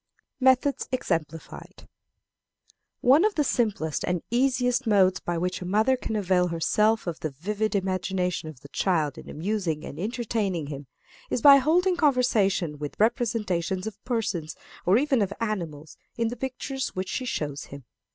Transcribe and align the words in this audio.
Methods 0.39 0.87
exemplified. 0.91 1.87
One 3.01 3.23
of 3.23 3.35
the 3.35 3.43
simplest 3.43 4.03
and 4.03 4.23
easiest 4.31 4.87
modes 4.87 5.19
by 5.19 5.37
which 5.37 5.61
a 5.61 5.65
mother 5.65 5.95
can 5.95 6.15
avail 6.15 6.47
herself 6.47 7.05
of 7.05 7.19
the 7.19 7.29
vivid 7.29 7.75
imagination 7.75 8.49
of 8.49 8.61
the 8.61 8.67
child 8.69 9.19
in 9.19 9.29
amusing 9.29 9.85
and 9.85 9.99
entertaining 9.99 10.65
him, 10.65 10.87
is 11.29 11.43
by 11.43 11.57
holding 11.57 11.97
conversations 11.97 12.79
with 12.79 12.99
representations 12.99 13.85
of 13.85 14.03
persons, 14.03 14.55
or 14.87 14.97
even 14.97 15.21
of 15.21 15.33
animals, 15.39 15.97
in 16.17 16.29
the 16.29 16.35
pictures 16.35 16.95
which 16.95 17.09
she 17.09 17.25
shows 17.25 17.65
him. 17.65 17.83